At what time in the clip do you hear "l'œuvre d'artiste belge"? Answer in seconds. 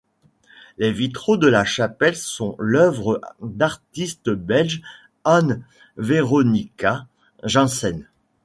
2.57-4.81